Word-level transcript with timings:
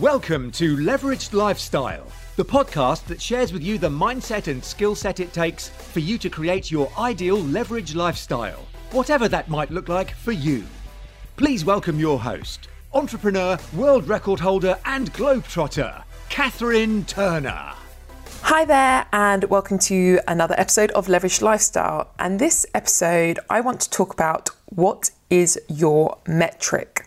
Welcome 0.00 0.50
to 0.52 0.74
Leveraged 0.78 1.34
Lifestyle, 1.34 2.06
the 2.36 2.44
podcast 2.46 3.04
that 3.08 3.20
shares 3.20 3.52
with 3.52 3.62
you 3.62 3.76
the 3.76 3.90
mindset 3.90 4.48
and 4.50 4.64
skill 4.64 4.94
set 4.94 5.20
it 5.20 5.34
takes 5.34 5.68
for 5.68 6.00
you 6.00 6.16
to 6.16 6.30
create 6.30 6.70
your 6.70 6.90
ideal 6.98 7.36
leveraged 7.36 7.94
lifestyle, 7.94 8.66
whatever 8.92 9.28
that 9.28 9.50
might 9.50 9.70
look 9.70 9.90
like 9.90 10.12
for 10.12 10.32
you. 10.32 10.64
Please 11.36 11.66
welcome 11.66 12.00
your 12.00 12.18
host, 12.18 12.68
entrepreneur, 12.94 13.58
world 13.74 14.08
record 14.08 14.40
holder, 14.40 14.78
and 14.86 15.12
globetrotter, 15.12 16.02
Catherine 16.30 17.04
Turner. 17.04 17.74
Hi 18.44 18.64
there, 18.64 19.04
and 19.12 19.44
welcome 19.44 19.78
to 19.80 20.20
another 20.26 20.54
episode 20.56 20.90
of 20.92 21.06
Leveraged 21.06 21.42
Lifestyle. 21.42 22.10
And 22.18 22.38
this 22.38 22.64
episode, 22.74 23.40
I 23.50 23.60
want 23.60 23.82
to 23.82 23.90
talk 23.90 24.14
about 24.14 24.48
what 24.70 25.10
is 25.28 25.60
your 25.68 26.16
metric. 26.26 27.06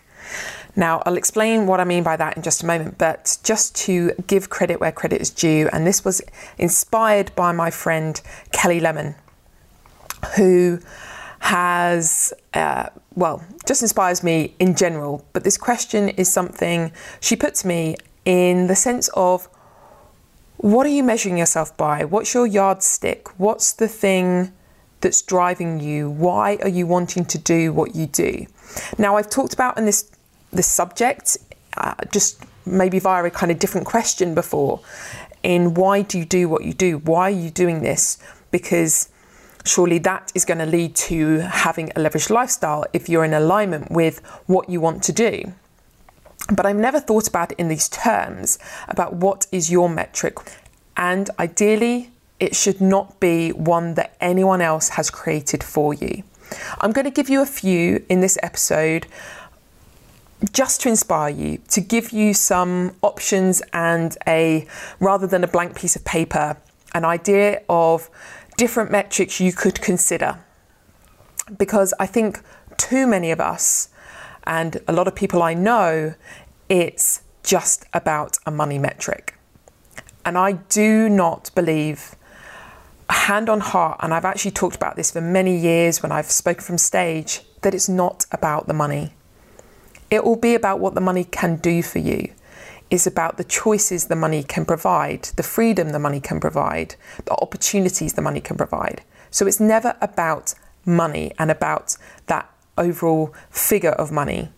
Now, 0.76 1.02
I'll 1.06 1.16
explain 1.16 1.66
what 1.66 1.80
I 1.80 1.84
mean 1.84 2.02
by 2.02 2.16
that 2.16 2.36
in 2.36 2.42
just 2.42 2.62
a 2.62 2.66
moment, 2.66 2.98
but 2.98 3.38
just 3.42 3.74
to 3.86 4.12
give 4.26 4.50
credit 4.50 4.78
where 4.78 4.92
credit 4.92 5.22
is 5.22 5.30
due, 5.30 5.68
and 5.72 5.86
this 5.86 6.04
was 6.04 6.20
inspired 6.58 7.34
by 7.34 7.52
my 7.52 7.70
friend 7.70 8.20
Kelly 8.52 8.78
Lemon, 8.78 9.14
who 10.36 10.80
has, 11.40 12.32
uh, 12.52 12.90
well, 13.14 13.42
just 13.66 13.80
inspires 13.82 14.22
me 14.22 14.54
in 14.58 14.74
general. 14.74 15.24
But 15.32 15.44
this 15.44 15.56
question 15.56 16.10
is 16.10 16.30
something 16.30 16.92
she 17.20 17.36
put 17.36 17.54
to 17.56 17.66
me 17.66 17.96
in 18.24 18.66
the 18.66 18.76
sense 18.76 19.08
of 19.14 19.48
what 20.58 20.86
are 20.86 20.90
you 20.90 21.02
measuring 21.02 21.38
yourself 21.38 21.76
by? 21.76 22.04
What's 22.04 22.34
your 22.34 22.46
yardstick? 22.46 23.38
What's 23.38 23.72
the 23.72 23.88
thing 23.88 24.52
that's 25.00 25.22
driving 25.22 25.80
you? 25.80 26.10
Why 26.10 26.58
are 26.62 26.68
you 26.68 26.86
wanting 26.86 27.24
to 27.26 27.38
do 27.38 27.72
what 27.72 27.94
you 27.94 28.06
do? 28.06 28.46
Now, 28.98 29.16
I've 29.16 29.30
talked 29.30 29.54
about 29.54 29.78
in 29.78 29.84
this 29.84 30.10
this 30.56 30.70
subject, 30.70 31.36
uh, 31.76 31.94
just 32.12 32.42
maybe 32.64 32.98
via 32.98 33.24
a 33.24 33.30
kind 33.30 33.52
of 33.52 33.58
different 33.58 33.86
question 33.86 34.34
before, 34.34 34.80
in 35.42 35.74
why 35.74 36.02
do 36.02 36.18
you 36.18 36.24
do 36.24 36.48
what 36.48 36.64
you 36.64 36.72
do? 36.72 36.98
Why 36.98 37.28
are 37.28 37.30
you 37.30 37.50
doing 37.50 37.82
this? 37.82 38.18
Because 38.50 39.08
surely 39.64 39.98
that 39.98 40.32
is 40.34 40.44
going 40.44 40.58
to 40.58 40.66
lead 40.66 40.94
to 40.94 41.38
having 41.38 41.90
a 41.90 41.94
leveraged 41.94 42.30
lifestyle 42.30 42.84
if 42.92 43.08
you're 43.08 43.24
in 43.24 43.34
alignment 43.34 43.90
with 43.90 44.24
what 44.46 44.68
you 44.68 44.80
want 44.80 45.02
to 45.04 45.12
do. 45.12 45.52
But 46.54 46.66
I've 46.66 46.76
never 46.76 47.00
thought 47.00 47.26
about 47.26 47.52
it 47.52 47.58
in 47.58 47.68
these 47.68 47.88
terms 47.88 48.58
about 48.88 49.14
what 49.14 49.46
is 49.50 49.70
your 49.70 49.88
metric. 49.88 50.38
And 50.96 51.28
ideally, 51.38 52.10
it 52.38 52.54
should 52.54 52.80
not 52.80 53.18
be 53.18 53.50
one 53.50 53.94
that 53.94 54.16
anyone 54.20 54.60
else 54.60 54.90
has 54.90 55.10
created 55.10 55.64
for 55.64 55.94
you. 55.94 56.22
I'm 56.80 56.92
going 56.92 57.04
to 57.04 57.10
give 57.10 57.28
you 57.28 57.42
a 57.42 57.46
few 57.46 58.04
in 58.08 58.20
this 58.20 58.38
episode 58.42 59.06
just 60.52 60.80
to 60.82 60.88
inspire 60.88 61.30
you, 61.30 61.58
to 61.68 61.80
give 61.80 62.10
you 62.10 62.34
some 62.34 62.94
options 63.02 63.62
and 63.72 64.16
a 64.26 64.66
rather 65.00 65.26
than 65.26 65.42
a 65.42 65.48
blank 65.48 65.76
piece 65.76 65.96
of 65.96 66.04
paper, 66.04 66.56
an 66.94 67.04
idea 67.04 67.62
of 67.68 68.10
different 68.56 68.90
metrics 68.90 69.40
you 69.40 69.52
could 69.52 69.80
consider. 69.80 70.38
Because 71.56 71.94
I 71.98 72.06
think 72.06 72.40
too 72.76 73.06
many 73.06 73.30
of 73.30 73.40
us 73.40 73.88
and 74.44 74.80
a 74.86 74.92
lot 74.92 75.08
of 75.08 75.14
people 75.14 75.42
I 75.42 75.54
know, 75.54 76.14
it's 76.68 77.22
just 77.42 77.84
about 77.92 78.38
a 78.46 78.50
money 78.50 78.78
metric. 78.78 79.34
And 80.24 80.36
I 80.36 80.52
do 80.52 81.08
not 81.08 81.50
believe, 81.54 82.14
hand 83.08 83.48
on 83.48 83.60
heart, 83.60 83.98
and 84.02 84.12
I've 84.12 84.24
actually 84.24 84.50
talked 84.50 84.76
about 84.76 84.96
this 84.96 85.12
for 85.12 85.20
many 85.20 85.56
years 85.56 86.02
when 86.02 86.12
I've 86.12 86.30
spoken 86.30 86.62
from 86.62 86.78
stage, 86.78 87.42
that 87.62 87.74
it's 87.74 87.88
not 87.88 88.26
about 88.32 88.66
the 88.66 88.74
money. 88.74 89.14
It 90.10 90.24
will 90.24 90.36
be 90.36 90.54
about 90.54 90.80
what 90.80 90.94
the 90.94 91.00
money 91.00 91.24
can 91.24 91.56
do 91.56 91.82
for 91.82 91.98
you. 91.98 92.32
It's 92.88 93.06
about 93.06 93.36
the 93.36 93.44
choices 93.44 94.06
the 94.06 94.14
money 94.16 94.44
can 94.44 94.64
provide, 94.64 95.24
the 95.36 95.42
freedom 95.42 95.90
the 95.90 95.98
money 95.98 96.20
can 96.20 96.38
provide, 96.38 96.94
the 97.24 97.34
opportunities 97.34 98.12
the 98.12 98.22
money 98.22 98.40
can 98.40 98.56
provide. 98.56 99.02
So 99.30 99.46
it's 99.46 99.58
never 99.58 99.96
about 100.00 100.54
money 100.84 101.32
and 101.38 101.50
about 101.50 101.96
that 102.26 102.48
overall 102.78 103.34
figure 103.50 103.90
of 103.90 104.12
money. 104.12 104.50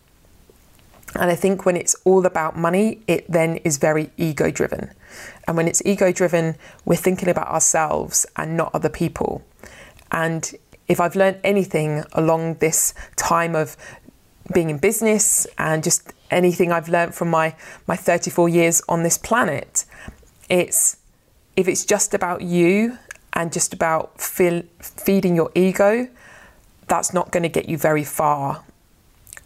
And 1.14 1.30
I 1.30 1.34
think 1.34 1.64
when 1.64 1.76
it's 1.76 1.96
all 2.04 2.26
about 2.26 2.56
money, 2.56 3.00
it 3.06 3.30
then 3.30 3.56
is 3.58 3.78
very 3.78 4.10
ego 4.18 4.50
driven. 4.50 4.90
And 5.46 5.56
when 5.56 5.66
it's 5.66 5.80
ego 5.86 6.12
driven, 6.12 6.56
we're 6.84 6.96
thinking 6.96 7.30
about 7.30 7.48
ourselves 7.48 8.26
and 8.36 8.58
not 8.58 8.74
other 8.74 8.90
people. 8.90 9.42
And 10.12 10.54
if 10.86 11.00
I've 11.00 11.16
learned 11.16 11.40
anything 11.42 12.04
along 12.12 12.54
this 12.54 12.92
time 13.16 13.54
of 13.54 13.76
being 14.52 14.70
in 14.70 14.78
business 14.78 15.46
and 15.56 15.82
just 15.82 16.12
anything 16.30 16.72
I've 16.72 16.88
learned 16.88 17.14
from 17.14 17.28
my, 17.28 17.54
my 17.86 17.96
34 17.96 18.48
years 18.48 18.82
on 18.88 19.02
this 19.02 19.18
planet, 19.18 19.84
it's 20.48 20.96
if 21.56 21.66
it's 21.66 21.84
just 21.84 22.14
about 22.14 22.42
you 22.42 22.98
and 23.32 23.52
just 23.52 23.74
about 23.74 24.20
feel, 24.20 24.62
feeding 24.80 25.34
your 25.34 25.50
ego, 25.54 26.08
that's 26.86 27.12
not 27.12 27.30
going 27.30 27.42
to 27.42 27.48
get 27.48 27.68
you 27.68 27.76
very 27.76 28.04
far 28.04 28.64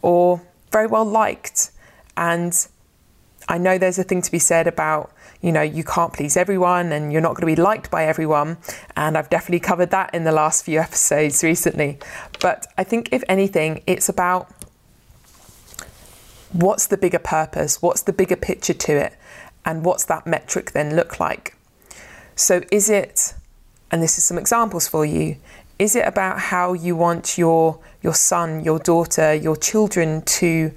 or 0.02 0.42
very 0.70 0.86
well 0.86 1.04
liked. 1.04 1.70
And 2.16 2.54
I 3.48 3.58
know 3.58 3.78
there's 3.78 3.98
a 3.98 4.04
thing 4.04 4.22
to 4.22 4.30
be 4.30 4.38
said 4.38 4.66
about, 4.66 5.12
you 5.40 5.52
know, 5.52 5.62
you 5.62 5.84
can't 5.84 6.12
please 6.12 6.36
everyone 6.36 6.92
and 6.92 7.12
you're 7.12 7.22
not 7.22 7.34
going 7.34 7.48
to 7.48 7.56
be 7.56 7.60
liked 7.60 7.90
by 7.90 8.04
everyone. 8.04 8.58
And 8.96 9.16
I've 9.16 9.30
definitely 9.30 9.60
covered 9.60 9.90
that 9.90 10.14
in 10.14 10.24
the 10.24 10.32
last 10.32 10.64
few 10.64 10.78
episodes 10.78 11.42
recently. 11.52 11.98
But 12.40 12.66
I 12.78 12.84
think, 12.84 13.08
if 13.12 13.24
anything, 13.28 13.82
it's 13.86 14.08
about 14.08 14.50
what's 16.52 16.86
the 16.86 16.96
bigger 16.96 17.18
purpose? 17.18 17.82
What's 17.82 18.02
the 18.02 18.12
bigger 18.12 18.36
picture 18.36 18.74
to 18.74 18.92
it? 18.96 19.14
And 19.64 19.84
what's 19.84 20.04
that 20.06 20.26
metric 20.26 20.72
then 20.72 20.96
look 20.96 21.20
like? 21.20 21.56
So, 22.34 22.62
is 22.70 22.88
it, 22.88 23.34
and 23.90 24.02
this 24.02 24.18
is 24.18 24.24
some 24.24 24.38
examples 24.38 24.88
for 24.88 25.04
you, 25.04 25.36
is 25.78 25.96
it 25.96 26.06
about 26.06 26.38
how 26.38 26.72
you 26.72 26.96
want 26.96 27.38
your, 27.38 27.78
your 28.02 28.14
son, 28.14 28.64
your 28.64 28.78
daughter, 28.78 29.34
your 29.34 29.56
children 29.56 30.22
to 30.22 30.72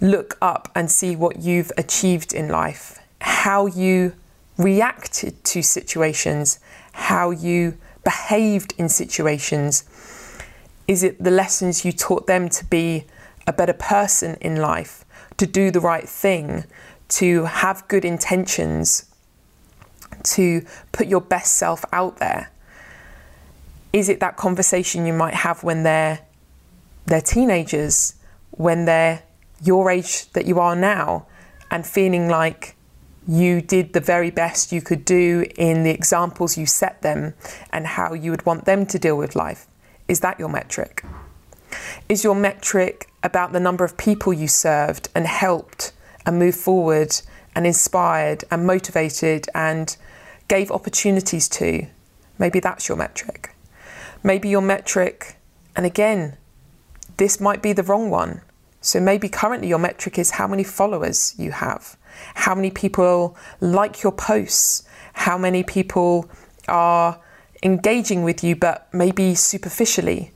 look 0.00 0.36
up 0.40 0.70
and 0.74 0.90
see 0.90 1.14
what 1.16 1.40
you've 1.40 1.72
achieved 1.76 2.32
in 2.32 2.48
life? 2.48 2.98
How 3.20 3.66
you 3.66 4.14
reacted 4.56 5.44
to 5.44 5.62
situations, 5.62 6.58
how 6.92 7.30
you 7.30 7.78
behaved 8.04 8.74
in 8.78 8.88
situations? 8.88 9.84
Is 10.88 11.02
it 11.02 11.22
the 11.22 11.30
lessons 11.30 11.84
you 11.84 11.92
taught 11.92 12.26
them 12.26 12.48
to 12.50 12.64
be 12.64 13.04
a 13.46 13.52
better 13.52 13.72
person 13.72 14.36
in 14.40 14.56
life, 14.56 15.04
to 15.36 15.46
do 15.46 15.70
the 15.70 15.80
right 15.80 16.08
thing, 16.08 16.64
to 17.08 17.44
have 17.44 17.86
good 17.88 18.04
intentions, 18.04 19.04
to 20.22 20.64
put 20.92 21.06
your 21.06 21.20
best 21.20 21.56
self 21.56 21.84
out 21.92 22.18
there? 22.18 22.50
Is 23.92 24.08
it 24.08 24.20
that 24.20 24.36
conversation 24.36 25.04
you 25.04 25.12
might 25.12 25.34
have 25.34 25.62
when 25.62 25.82
they're 25.82 26.20
they're 27.04 27.20
teenagers, 27.20 28.14
when 28.52 28.84
they're 28.84 29.22
your 29.62 29.90
age 29.90 30.30
that 30.32 30.46
you 30.46 30.60
are 30.60 30.76
now, 30.76 31.26
and 31.70 31.86
feeling 31.86 32.28
like 32.28 32.76
you 33.26 33.60
did 33.60 33.92
the 33.92 34.00
very 34.00 34.30
best 34.30 34.72
you 34.72 34.80
could 34.80 35.04
do 35.04 35.44
in 35.56 35.84
the 35.84 35.90
examples 35.90 36.56
you 36.58 36.66
set 36.66 37.02
them 37.02 37.34
and 37.70 37.86
how 37.86 38.14
you 38.14 38.30
would 38.30 38.44
want 38.44 38.64
them 38.64 38.86
to 38.86 38.98
deal 38.98 39.16
with 39.16 39.36
life? 39.36 39.66
Is 40.08 40.20
that 40.20 40.38
your 40.38 40.48
metric? 40.48 41.04
Is 42.08 42.24
your 42.24 42.34
metric 42.34 43.11
about 43.22 43.52
the 43.52 43.60
number 43.60 43.84
of 43.84 43.96
people 43.96 44.32
you 44.32 44.48
served 44.48 45.08
and 45.14 45.26
helped 45.26 45.92
and 46.26 46.38
moved 46.38 46.58
forward 46.58 47.20
and 47.54 47.66
inspired 47.66 48.44
and 48.50 48.66
motivated 48.66 49.48
and 49.54 49.96
gave 50.48 50.70
opportunities 50.70 51.48
to? 51.48 51.86
Maybe 52.38 52.60
that's 52.60 52.88
your 52.88 52.96
metric. 52.96 53.54
Maybe 54.22 54.48
your 54.48 54.62
metric, 54.62 55.36
and 55.76 55.84
again, 55.84 56.36
this 57.16 57.40
might 57.40 57.62
be 57.62 57.72
the 57.72 57.82
wrong 57.82 58.10
one. 58.10 58.40
So 58.80 59.00
maybe 59.00 59.28
currently 59.28 59.68
your 59.68 59.78
metric 59.78 60.18
is 60.18 60.32
how 60.32 60.46
many 60.46 60.64
followers 60.64 61.34
you 61.38 61.52
have, 61.52 61.96
how 62.34 62.54
many 62.54 62.70
people 62.70 63.36
like 63.60 64.02
your 64.02 64.12
posts, 64.12 64.82
how 65.12 65.38
many 65.38 65.62
people 65.62 66.28
are 66.68 67.20
engaging 67.62 68.22
with 68.24 68.42
you, 68.42 68.56
but 68.56 68.92
maybe 68.92 69.34
superficially, 69.34 70.32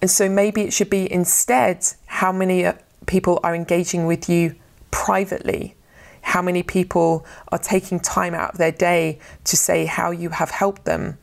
and 0.00 0.10
so 0.10 0.28
maybe 0.28 0.62
it 0.62 0.72
should 0.72 0.90
be 0.90 1.10
instead 1.10 1.86
how 2.06 2.32
many 2.32 2.64
uh, 2.64 2.74
people 3.06 3.40
are 3.42 3.54
engaging 3.54 4.06
with 4.06 4.28
you 4.28 4.54
privately, 4.90 5.74
how 6.22 6.42
many 6.42 6.62
people 6.62 7.24
are 7.48 7.58
taking 7.58 8.00
time 8.00 8.34
out 8.34 8.52
of 8.52 8.58
their 8.58 8.72
day 8.72 9.18
to 9.44 9.56
say 9.56 9.86
how 9.86 10.10
you 10.10 10.30
have 10.30 10.50
helped 10.50 10.84
them. 10.84 11.18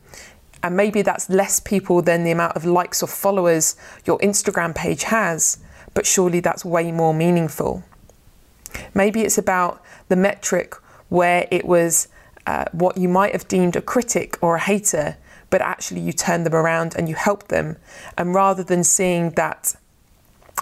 And 0.62 0.76
maybe 0.76 1.02
that's 1.02 1.28
less 1.28 1.60
people 1.60 2.00
than 2.02 2.24
the 2.24 2.30
amount 2.30 2.56
of 2.56 2.64
likes 2.64 3.02
or 3.02 3.06
followers 3.06 3.76
your 4.06 4.18
Instagram 4.20 4.74
page 4.74 5.04
has, 5.04 5.58
but 5.92 6.06
surely 6.06 6.40
that's 6.40 6.64
way 6.64 6.90
more 6.90 7.12
meaningful. 7.12 7.84
Maybe 8.94 9.20
it's 9.20 9.38
about 9.38 9.82
the 10.08 10.16
metric 10.16 10.74
where 11.10 11.46
it 11.50 11.66
was 11.66 12.08
uh, 12.46 12.64
what 12.72 12.96
you 12.96 13.08
might 13.08 13.32
have 13.32 13.46
deemed 13.46 13.76
a 13.76 13.82
critic 13.82 14.38
or 14.42 14.56
a 14.56 14.60
hater 14.60 15.16
but 15.54 15.62
actually 15.62 16.00
you 16.00 16.12
turn 16.12 16.42
them 16.42 16.52
around 16.52 16.96
and 16.96 17.08
you 17.08 17.14
help 17.14 17.46
them. 17.46 17.76
And 18.18 18.34
rather 18.34 18.64
than 18.64 18.82
seeing 18.82 19.30
that 19.42 19.76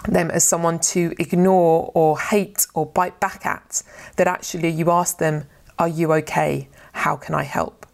them 0.07 0.29
as 0.29 0.43
someone 0.47 0.77
to 0.93 1.15
ignore 1.17 1.91
or 1.95 2.19
hate 2.19 2.67
or 2.75 2.85
bite 2.85 3.19
back 3.19 3.43
at, 3.43 3.81
that 4.17 4.27
actually 4.27 4.69
you 4.69 4.91
ask 4.91 5.17
them, 5.17 5.45
Are 5.79 5.87
you 5.87 6.13
okay? 6.13 6.67
How 6.91 7.15
can 7.15 7.33
I 7.33 7.41
help? 7.41 7.87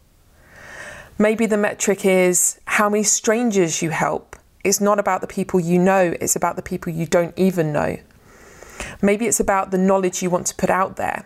Maybe 1.17 1.45
the 1.45 1.55
metric 1.55 2.05
is 2.05 2.59
how 2.65 2.89
many 2.89 3.03
strangers 3.03 3.81
you 3.81 3.91
help. 3.91 4.35
It's 4.65 4.81
not 4.81 4.99
about 4.99 5.21
the 5.21 5.27
people 5.27 5.61
you 5.61 5.79
know, 5.79 6.17
it's 6.19 6.35
about 6.35 6.57
the 6.57 6.61
people 6.61 6.91
you 6.91 7.05
don't 7.05 7.33
even 7.39 7.71
know. 7.71 7.97
Maybe 9.01 9.25
it's 9.25 9.39
about 9.39 9.71
the 9.71 9.77
knowledge 9.77 10.21
you 10.21 10.29
want 10.29 10.47
to 10.47 10.55
put 10.55 10.69
out 10.69 10.97
there 10.97 11.25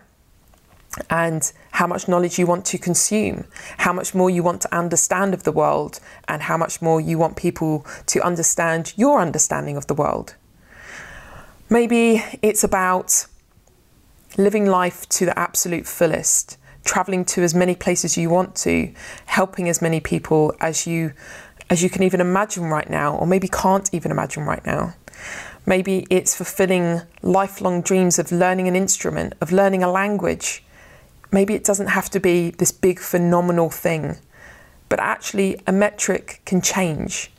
and 1.10 1.52
how 1.72 1.86
much 1.86 2.08
knowledge 2.08 2.38
you 2.38 2.46
want 2.46 2.64
to 2.66 2.78
consume, 2.78 3.44
how 3.78 3.92
much 3.92 4.14
more 4.14 4.30
you 4.30 4.42
want 4.42 4.60
to 4.62 4.74
understand 4.74 5.34
of 5.34 5.42
the 5.42 5.52
world, 5.52 6.00
and 6.28 6.42
how 6.42 6.56
much 6.56 6.80
more 6.80 7.00
you 7.00 7.18
want 7.18 7.36
people 7.36 7.86
to 8.06 8.20
understand 8.22 8.92
your 8.96 9.20
understanding 9.20 9.76
of 9.76 9.86
the 9.86 9.94
world. 9.94 10.34
Maybe 11.68 12.22
it's 12.42 12.62
about 12.62 13.26
living 14.36 14.66
life 14.66 15.08
to 15.10 15.26
the 15.26 15.38
absolute 15.38 15.86
fullest, 15.86 16.58
traveling 16.84 17.24
to 17.24 17.42
as 17.42 17.54
many 17.54 17.74
places 17.74 18.16
you 18.16 18.30
want 18.30 18.54
to, 18.56 18.92
helping 19.26 19.68
as 19.68 19.80
many 19.80 20.00
people 20.00 20.54
as 20.60 20.86
you 20.86 21.12
as 21.70 21.82
you 21.82 21.88
can 21.88 22.02
even 22.02 22.20
imagine 22.20 22.64
right 22.64 22.90
now 22.90 23.16
or 23.16 23.26
maybe 23.26 23.48
can't 23.48 23.88
even 23.94 24.10
imagine 24.10 24.44
right 24.44 24.64
now. 24.66 24.94
Maybe 25.64 26.06
it's 26.10 26.36
fulfilling 26.36 27.00
lifelong 27.22 27.80
dreams 27.80 28.18
of 28.18 28.30
learning 28.30 28.68
an 28.68 28.76
instrument, 28.76 29.32
of 29.40 29.50
learning 29.50 29.82
a 29.82 29.90
language, 29.90 30.62
Maybe 31.34 31.54
it 31.54 31.64
doesn't 31.64 31.88
have 31.88 32.08
to 32.10 32.20
be 32.20 32.50
this 32.50 32.70
big 32.70 33.00
phenomenal 33.00 33.68
thing, 33.68 34.18
but 34.88 35.00
actually 35.00 35.60
a 35.66 35.72
metric 35.72 36.40
can 36.44 36.60
change. 36.60 37.32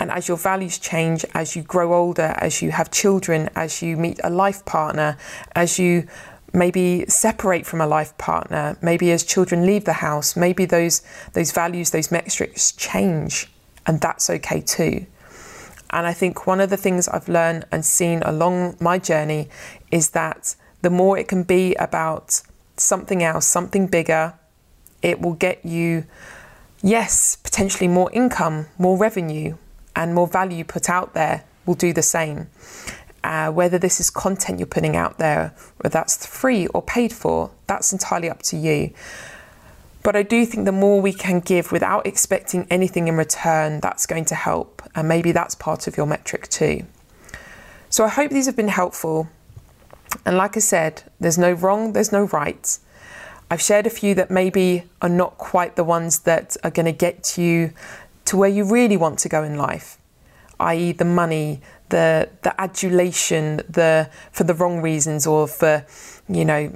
And 0.00 0.10
as 0.10 0.26
your 0.26 0.36
values 0.36 0.78
change, 0.80 1.24
as 1.32 1.54
you 1.54 1.62
grow 1.62 1.94
older, 1.94 2.34
as 2.38 2.60
you 2.60 2.72
have 2.72 2.90
children, 2.90 3.48
as 3.54 3.82
you 3.82 3.96
meet 3.96 4.18
a 4.24 4.30
life 4.30 4.64
partner, 4.64 5.16
as 5.54 5.78
you 5.78 6.08
maybe 6.52 7.06
separate 7.06 7.66
from 7.66 7.80
a 7.80 7.86
life 7.86 8.18
partner, 8.18 8.76
maybe 8.82 9.12
as 9.12 9.22
children 9.22 9.64
leave 9.64 9.84
the 9.84 10.00
house, 10.08 10.34
maybe 10.34 10.64
those 10.64 11.02
those 11.34 11.52
values, 11.52 11.90
those 11.90 12.10
metrics 12.10 12.72
change, 12.72 13.48
and 13.86 14.00
that's 14.00 14.28
okay 14.28 14.60
too. 14.60 15.06
And 15.90 16.04
I 16.04 16.14
think 16.14 16.48
one 16.48 16.60
of 16.60 16.68
the 16.70 16.76
things 16.76 17.06
I've 17.06 17.28
learned 17.28 17.64
and 17.70 17.84
seen 17.84 18.22
along 18.24 18.76
my 18.80 18.98
journey 18.98 19.48
is 19.92 20.10
that 20.10 20.56
the 20.82 20.90
more 20.90 21.16
it 21.16 21.28
can 21.28 21.44
be 21.44 21.76
about 21.76 22.42
something 22.76 23.22
else, 23.22 23.46
something 23.46 23.86
bigger. 23.86 24.34
It 25.02 25.20
will 25.20 25.34
get 25.34 25.64
you, 25.64 26.04
yes, 26.82 27.36
potentially 27.36 27.88
more 27.88 28.10
income, 28.12 28.66
more 28.78 28.96
revenue, 28.96 29.56
and 29.94 30.14
more 30.14 30.26
value 30.26 30.64
put 30.64 30.90
out 30.90 31.14
there 31.14 31.44
will 31.64 31.74
do 31.74 31.92
the 31.92 32.02
same. 32.02 32.48
Uh, 33.24 33.50
whether 33.50 33.78
this 33.78 33.98
is 33.98 34.08
content 34.08 34.60
you're 34.60 34.66
putting 34.66 34.94
out 34.94 35.18
there, 35.18 35.52
whether 35.78 35.92
that's 35.92 36.24
free 36.24 36.68
or 36.68 36.82
paid 36.82 37.12
for, 37.12 37.50
that's 37.66 37.92
entirely 37.92 38.30
up 38.30 38.40
to 38.42 38.56
you. 38.56 38.92
But 40.04 40.14
I 40.14 40.22
do 40.22 40.46
think 40.46 40.66
the 40.66 40.72
more 40.72 41.00
we 41.00 41.12
can 41.12 41.40
give 41.40 41.72
without 41.72 42.06
expecting 42.06 42.68
anything 42.70 43.08
in 43.08 43.16
return, 43.16 43.80
that's 43.80 44.06
going 44.06 44.24
to 44.26 44.36
help. 44.36 44.80
And 44.94 45.08
maybe 45.08 45.32
that's 45.32 45.56
part 45.56 45.88
of 45.88 45.96
your 45.96 46.06
metric 46.06 46.46
too. 46.46 46.86
So 47.90 48.04
I 48.04 48.08
hope 48.08 48.30
these 48.30 48.46
have 48.46 48.54
been 48.54 48.68
helpful. 48.68 49.28
And 50.24 50.36
like 50.36 50.56
I 50.56 50.60
said, 50.60 51.02
there's 51.20 51.38
no 51.38 51.52
wrong, 51.52 51.92
there's 51.92 52.12
no 52.12 52.24
right. 52.24 52.78
I've 53.50 53.62
shared 53.62 53.86
a 53.86 53.90
few 53.90 54.14
that 54.14 54.30
maybe 54.30 54.84
are 55.00 55.08
not 55.08 55.38
quite 55.38 55.76
the 55.76 55.84
ones 55.84 56.20
that 56.20 56.56
are 56.64 56.70
going 56.70 56.86
to 56.86 56.92
get 56.92 57.38
you 57.38 57.72
to 58.24 58.36
where 58.36 58.48
you 58.48 58.64
really 58.64 58.96
want 58.96 59.20
to 59.20 59.28
go 59.28 59.44
in 59.44 59.56
life, 59.56 59.98
i.e., 60.58 60.92
the 60.92 61.04
money, 61.04 61.60
the 61.90 62.28
the 62.42 62.60
adulation, 62.60 63.58
the 63.68 64.10
for 64.32 64.44
the 64.44 64.54
wrong 64.54 64.82
reasons 64.82 65.26
or 65.26 65.46
for 65.46 65.86
you 66.28 66.44
know 66.44 66.74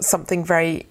something 0.00 0.44
very 0.44 0.86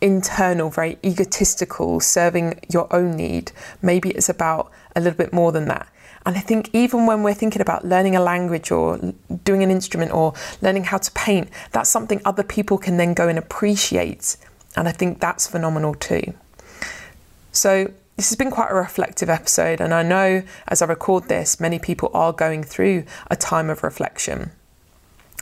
internal, 0.00 0.68
very 0.68 0.98
egotistical, 1.02 1.98
serving 1.98 2.60
your 2.70 2.94
own 2.94 3.12
need. 3.16 3.52
Maybe 3.80 4.10
it's 4.10 4.28
about 4.28 4.70
a 4.94 5.00
little 5.00 5.16
bit 5.16 5.32
more 5.32 5.50
than 5.50 5.66
that. 5.68 5.88
And 6.26 6.36
I 6.36 6.40
think 6.40 6.70
even 6.72 7.06
when 7.06 7.22
we're 7.22 7.34
thinking 7.34 7.60
about 7.60 7.84
learning 7.84 8.16
a 8.16 8.20
language 8.20 8.70
or 8.70 8.98
doing 9.44 9.62
an 9.62 9.70
instrument 9.70 10.12
or 10.12 10.32
learning 10.62 10.84
how 10.84 10.98
to 10.98 11.10
paint, 11.12 11.50
that's 11.72 11.90
something 11.90 12.20
other 12.24 12.42
people 12.42 12.78
can 12.78 12.96
then 12.96 13.12
go 13.12 13.28
and 13.28 13.38
appreciate. 13.38 14.36
And 14.76 14.88
I 14.88 14.92
think 14.92 15.20
that's 15.20 15.46
phenomenal 15.46 15.94
too. 15.94 16.32
So, 17.52 17.92
this 18.16 18.28
has 18.30 18.36
been 18.36 18.52
quite 18.52 18.70
a 18.70 18.74
reflective 18.74 19.28
episode, 19.28 19.80
and 19.80 19.92
I 19.92 20.04
know 20.04 20.44
as 20.68 20.80
I 20.80 20.86
record 20.86 21.28
this, 21.28 21.58
many 21.58 21.80
people 21.80 22.12
are 22.14 22.32
going 22.32 22.62
through 22.62 23.04
a 23.28 23.34
time 23.34 23.68
of 23.68 23.82
reflection. 23.82 24.52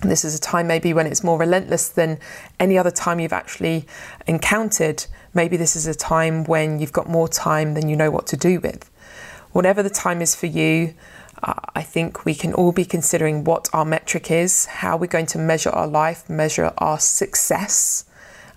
This 0.01 0.25
is 0.25 0.35
a 0.35 0.41
time 0.41 0.69
maybe 0.69 0.95
when 0.95 1.07
it's 1.07 1.23
more 1.23 1.39
relentless 1.39 1.91
than 1.91 2.19
any 2.59 2.79
other 2.79 2.91
time 2.91 3.21
you've 3.21 3.33
actually 3.33 3.87
encountered. 4.27 5.05
Maybe 5.35 5.59
this 5.59 5.77
is 5.77 5.87
a 5.87 5.95
time 5.95 6.45
when 6.45 6.79
you've 6.79 6.93
got 6.93 7.11
more 7.11 7.29
time 7.29 7.75
than 7.75 7.91
you 7.91 7.97
know 7.97 8.11
what 8.11 8.27
to 8.29 8.39
do 8.39 8.59
with 8.59 8.91
whatever 9.53 9.83
the 9.83 9.91
time 9.91 10.21
is 10.21 10.35
for 10.35 10.47
you, 10.47 10.95
I 11.43 11.83
think 11.83 12.25
we 12.25 12.35
can 12.35 12.55
all 12.55 12.73
be 12.73 12.85
considering 12.85 13.43
what 13.43 13.69
our 13.73 13.85
metric 13.85 14.31
is, 14.31 14.67
how 14.67 14.97
we're 14.97 15.07
going 15.07 15.27
to 15.27 15.39
measure 15.39 15.71
our 15.71 15.89
life, 15.89 16.29
measure 16.31 16.73
our 16.79 17.01
success. 17.01 18.05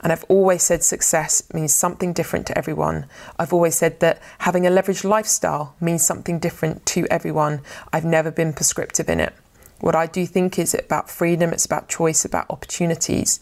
And 0.01 0.11
I've 0.11 0.25
always 0.25 0.61
said 0.61 0.83
success 0.83 1.41
means 1.51 1.73
something 1.73 2.13
different 2.13 2.45
to 2.47 2.57
everyone. 2.57 3.07
I've 3.39 3.53
always 3.53 3.73
said 3.75 4.01
that 4.01 4.21
having 4.39 4.67
a 4.67 4.69
leveraged 4.69 5.03
lifestyle 5.03 5.75
means 5.81 6.05
something 6.05 6.37
different 6.37 6.85
to 6.87 7.07
everyone. 7.09 7.61
I've 7.91 8.05
never 8.05 8.29
been 8.29 8.53
prescriptive 8.53 9.09
in 9.09 9.19
it. 9.19 9.33
What 9.79 9.95
I 9.95 10.05
do 10.05 10.27
think 10.27 10.59
is 10.59 10.75
about 10.75 11.09
freedom, 11.09 11.51
it's 11.51 11.65
about 11.65 11.89
choice, 11.89 12.23
about 12.23 12.45
opportunities. 12.51 13.39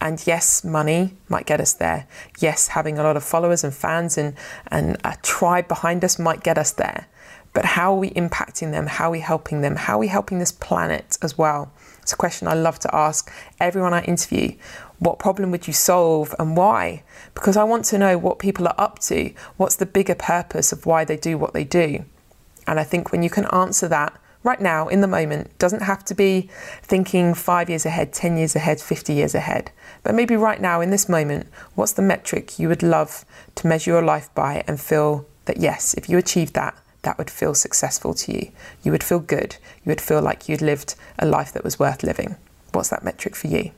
And 0.00 0.26
yes, 0.26 0.64
money 0.64 1.14
might 1.28 1.46
get 1.46 1.60
us 1.60 1.74
there. 1.74 2.06
Yes, 2.38 2.68
having 2.68 2.98
a 2.98 3.02
lot 3.02 3.16
of 3.16 3.24
followers 3.24 3.64
and 3.64 3.74
fans 3.74 4.16
and, 4.16 4.34
and 4.68 4.96
a 5.04 5.16
tribe 5.22 5.68
behind 5.68 6.04
us 6.04 6.18
might 6.18 6.42
get 6.42 6.56
us 6.56 6.72
there. 6.72 7.06
But 7.52 7.64
how 7.64 7.94
are 7.94 7.98
we 7.98 8.10
impacting 8.10 8.70
them? 8.70 8.86
How 8.86 9.08
are 9.08 9.12
we 9.12 9.20
helping 9.20 9.60
them? 9.60 9.76
How 9.76 9.96
are 9.96 10.00
we 10.00 10.08
helping 10.08 10.38
this 10.38 10.52
planet 10.52 11.18
as 11.20 11.36
well? 11.36 11.72
It's 12.00 12.12
a 12.12 12.16
question 12.16 12.48
I 12.48 12.54
love 12.54 12.78
to 12.80 12.94
ask 12.94 13.30
everyone 13.58 13.92
I 13.92 14.02
interview. 14.02 14.56
What 14.98 15.18
problem 15.18 15.50
would 15.50 15.66
you 15.66 15.72
solve 15.72 16.34
and 16.38 16.56
why? 16.56 17.02
Because 17.34 17.56
I 17.56 17.64
want 17.64 17.84
to 17.86 17.98
know 17.98 18.16
what 18.18 18.38
people 18.38 18.68
are 18.68 18.74
up 18.78 19.00
to. 19.00 19.32
What's 19.56 19.76
the 19.76 19.86
bigger 19.86 20.14
purpose 20.14 20.72
of 20.72 20.86
why 20.86 21.04
they 21.04 21.16
do 21.16 21.36
what 21.36 21.52
they 21.52 21.64
do? 21.64 22.04
And 22.66 22.78
I 22.78 22.84
think 22.84 23.10
when 23.10 23.22
you 23.22 23.30
can 23.30 23.46
answer 23.46 23.88
that, 23.88 24.18
right 24.42 24.60
now 24.60 24.88
in 24.88 25.00
the 25.00 25.06
moment 25.06 25.56
doesn't 25.58 25.82
have 25.82 26.04
to 26.06 26.14
be 26.14 26.48
thinking 26.82 27.34
five 27.34 27.68
years 27.68 27.86
ahead, 27.86 28.12
10 28.12 28.36
years 28.36 28.56
ahead, 28.56 28.80
50 28.80 29.12
years 29.12 29.34
ahead. 29.34 29.70
But 30.02 30.14
maybe 30.14 30.36
right 30.36 30.60
now 30.60 30.80
in 30.80 30.90
this 30.90 31.08
moment, 31.08 31.46
what's 31.74 31.92
the 31.92 32.02
metric 32.02 32.58
you 32.58 32.68
would 32.68 32.82
love 32.82 33.24
to 33.56 33.66
measure 33.66 33.90
your 33.90 34.02
life 34.02 34.32
by 34.34 34.64
and 34.66 34.80
feel 34.80 35.26
that 35.44 35.58
yes, 35.58 35.94
if 35.94 36.08
you 36.08 36.16
achieve 36.18 36.52
that, 36.54 36.76
that 37.02 37.18
would 37.18 37.30
feel 37.30 37.54
successful 37.54 38.14
to 38.14 38.32
you. 38.32 38.52
You 38.82 38.92
would 38.92 39.04
feel 39.04 39.20
good. 39.20 39.56
You 39.84 39.90
would 39.90 40.00
feel 40.00 40.20
like 40.20 40.48
you'd 40.48 40.62
lived 40.62 40.94
a 41.18 41.26
life 41.26 41.52
that 41.52 41.64
was 41.64 41.78
worth 41.78 42.02
living. 42.02 42.36
What's 42.72 42.90
that 42.90 43.04
metric 43.04 43.34
for 43.34 43.46
you? 43.46 43.72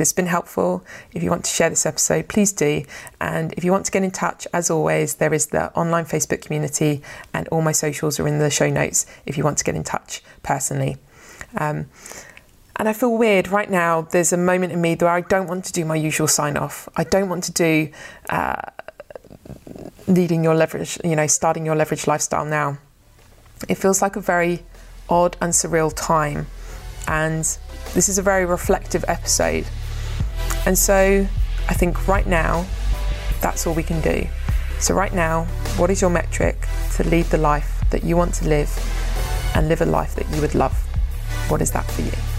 This 0.00 0.08
has 0.08 0.14
been 0.14 0.26
helpful, 0.26 0.82
if 1.12 1.22
you 1.22 1.28
want 1.28 1.44
to 1.44 1.50
share 1.50 1.68
this 1.68 1.84
episode, 1.84 2.26
please 2.26 2.52
do. 2.52 2.84
And 3.20 3.52
if 3.52 3.64
you 3.64 3.70
want 3.70 3.84
to 3.84 3.92
get 3.92 4.02
in 4.02 4.10
touch, 4.10 4.46
as 4.54 4.70
always, 4.70 5.16
there 5.16 5.34
is 5.34 5.48
the 5.48 5.70
online 5.74 6.06
Facebook 6.06 6.40
community, 6.40 7.02
and 7.34 7.46
all 7.48 7.60
my 7.60 7.72
socials 7.72 8.18
are 8.18 8.26
in 8.26 8.38
the 8.38 8.48
show 8.48 8.70
notes 8.70 9.04
if 9.26 9.36
you 9.36 9.44
want 9.44 9.58
to 9.58 9.64
get 9.64 9.74
in 9.74 9.84
touch 9.84 10.22
personally. 10.42 10.96
Um, 11.58 11.90
and 12.76 12.88
I 12.88 12.94
feel 12.94 13.14
weird 13.14 13.48
right 13.48 13.70
now. 13.70 14.00
There's 14.00 14.32
a 14.32 14.38
moment 14.38 14.72
in 14.72 14.80
me 14.80 14.96
where 14.96 15.10
I 15.10 15.20
don't 15.20 15.46
want 15.46 15.66
to 15.66 15.72
do 15.74 15.84
my 15.84 15.96
usual 15.96 16.28
sign 16.28 16.56
off. 16.56 16.88
I 16.96 17.04
don't 17.04 17.28
want 17.28 17.44
to 17.44 17.52
do 17.52 17.90
uh, 18.30 18.62
leading 20.08 20.42
your 20.42 20.54
leverage, 20.54 20.98
you 21.04 21.14
know, 21.14 21.26
starting 21.26 21.66
your 21.66 21.76
leverage 21.76 22.06
lifestyle 22.06 22.46
now. 22.46 22.78
It 23.68 23.74
feels 23.74 24.00
like 24.00 24.16
a 24.16 24.20
very 24.22 24.62
odd 25.10 25.36
and 25.42 25.52
surreal 25.52 25.92
time. 25.94 26.46
And 27.06 27.44
this 27.92 28.08
is 28.08 28.16
a 28.16 28.22
very 28.22 28.46
reflective 28.46 29.04
episode. 29.08 29.66
And 30.66 30.78
so 30.78 31.26
I 31.68 31.74
think 31.74 32.08
right 32.08 32.26
now, 32.26 32.66
that's 33.40 33.66
all 33.66 33.74
we 33.74 33.82
can 33.82 34.00
do. 34.00 34.26
So, 34.78 34.94
right 34.94 35.12
now, 35.12 35.44
what 35.76 35.90
is 35.90 36.00
your 36.00 36.10
metric 36.10 36.56
to 36.96 37.04
lead 37.04 37.26
the 37.26 37.38
life 37.38 37.84
that 37.90 38.02
you 38.02 38.16
want 38.16 38.34
to 38.34 38.48
live 38.48 38.70
and 39.54 39.68
live 39.68 39.80
a 39.80 39.86
life 39.86 40.14
that 40.16 40.28
you 40.34 40.40
would 40.40 40.54
love? 40.54 40.72
What 41.48 41.60
is 41.60 41.70
that 41.72 41.84
for 41.90 42.02
you? 42.02 42.29